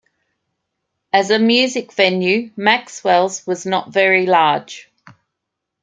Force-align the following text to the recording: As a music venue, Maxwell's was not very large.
As 1.13 1.29
a 1.29 1.37
music 1.37 1.93
venue, 1.93 2.51
Maxwell's 2.55 3.45
was 3.45 3.67
not 3.67 3.93
very 3.93 4.25
large. 4.25 4.89